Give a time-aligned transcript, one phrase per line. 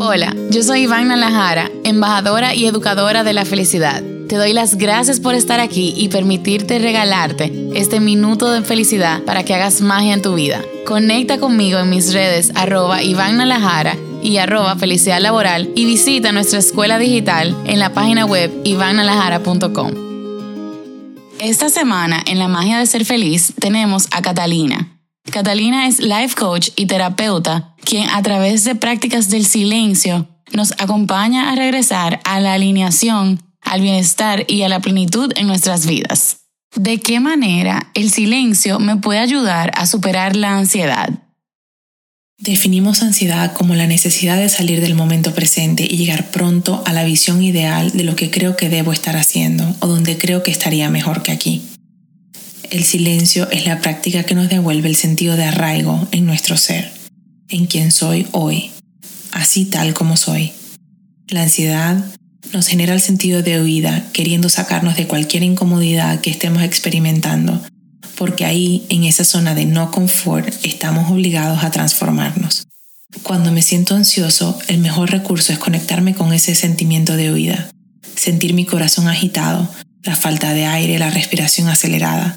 [0.00, 4.02] Hola, yo soy Iván Nalajara, embajadora y educadora de la felicidad.
[4.28, 9.44] Te doy las gracias por estar aquí y permitirte regalarte este minuto de felicidad para
[9.44, 10.62] que hagas magia en tu vida.
[10.86, 13.40] Conecta conmigo en mis redes arroba Iván
[14.22, 19.92] y arroba felicidad laboral y visita nuestra escuela digital en la página web ivannalajara.com.
[21.40, 24.97] Esta semana en La Magia de Ser Feliz tenemos a Catalina.
[25.30, 31.50] Catalina es life coach y terapeuta, quien a través de prácticas del silencio nos acompaña
[31.50, 36.38] a regresar a la alineación al bienestar y a la plenitud en nuestras vidas.
[36.74, 41.10] ¿De qué manera el silencio me puede ayudar a superar la ansiedad?
[42.38, 47.04] Definimos ansiedad como la necesidad de salir del momento presente y llegar pronto a la
[47.04, 50.88] visión ideal de lo que creo que debo estar haciendo o donde creo que estaría
[50.88, 51.62] mejor que aquí.
[52.70, 56.92] El silencio es la práctica que nos devuelve el sentido de arraigo en nuestro ser,
[57.48, 58.70] en quien soy hoy,
[59.32, 60.52] así tal como soy.
[61.28, 62.04] La ansiedad
[62.52, 67.58] nos genera el sentido de huida, queriendo sacarnos de cualquier incomodidad que estemos experimentando,
[68.18, 72.66] porque ahí, en esa zona de no confort, estamos obligados a transformarnos.
[73.22, 77.70] Cuando me siento ansioso, el mejor recurso es conectarme con ese sentimiento de huida,
[78.14, 79.70] sentir mi corazón agitado,
[80.02, 82.36] la falta de aire, la respiración acelerada.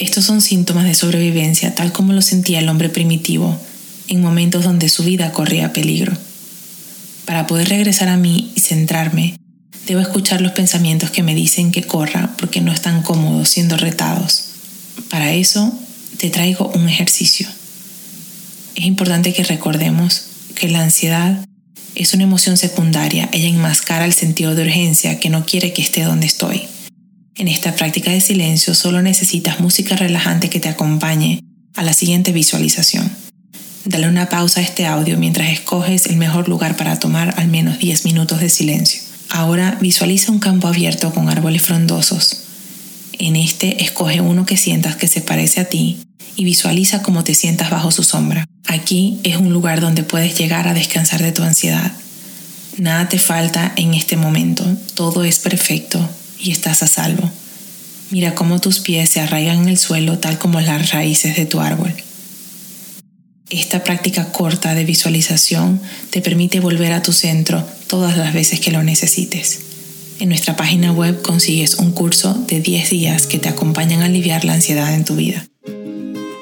[0.00, 3.60] Estos son síntomas de sobrevivencia tal como lo sentía el hombre primitivo
[4.08, 6.16] en momentos donde su vida corría peligro.
[7.26, 9.36] Para poder regresar a mí y centrarme,
[9.86, 14.46] debo escuchar los pensamientos que me dicen que corra porque no están cómodos siendo retados.
[15.10, 15.70] Para eso,
[16.16, 17.46] te traigo un ejercicio.
[18.76, 21.44] Es importante que recordemos que la ansiedad
[21.94, 23.28] es una emoción secundaria.
[23.32, 26.69] Ella enmascara el sentido de urgencia que no quiere que esté donde estoy.
[27.40, 31.42] En esta práctica de silencio solo necesitas música relajante que te acompañe
[31.74, 33.10] a la siguiente visualización.
[33.86, 37.78] Dale una pausa a este audio mientras escoges el mejor lugar para tomar al menos
[37.78, 39.00] 10 minutos de silencio.
[39.30, 42.42] Ahora visualiza un campo abierto con árboles frondosos.
[43.18, 45.96] En este escoge uno que sientas que se parece a ti
[46.36, 48.44] y visualiza cómo te sientas bajo su sombra.
[48.66, 51.90] Aquí es un lugar donde puedes llegar a descansar de tu ansiedad.
[52.76, 56.06] Nada te falta en este momento, todo es perfecto
[56.40, 57.30] y estás a salvo.
[58.10, 61.60] Mira cómo tus pies se arraigan en el suelo tal como las raíces de tu
[61.60, 61.94] árbol.
[63.50, 65.80] Esta práctica corta de visualización
[66.10, 69.60] te permite volver a tu centro todas las veces que lo necesites.
[70.20, 74.44] En nuestra página web consigues un curso de 10 días que te acompañan a aliviar
[74.44, 75.46] la ansiedad en tu vida.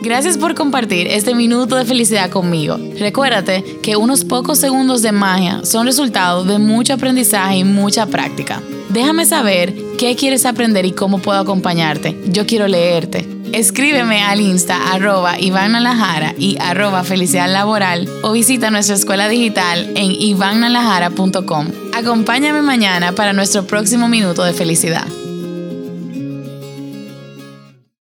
[0.00, 2.78] Gracias por compartir este minuto de felicidad conmigo.
[2.98, 8.62] Recuérdate que unos pocos segundos de magia son resultado de mucho aprendizaje y mucha práctica.
[8.90, 12.16] Déjame saber qué quieres aprender y cómo puedo acompañarte.
[12.26, 13.28] Yo quiero leerte.
[13.52, 21.68] Escríbeme al insta arroba y arroba felicidad laboral o visita nuestra escuela digital en ivannalajara.com.
[21.94, 25.06] Acompáñame mañana para nuestro próximo minuto de felicidad.